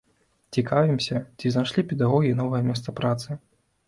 [0.57, 3.29] Цікавімся, ці знайшлі педагогі новае месца працы.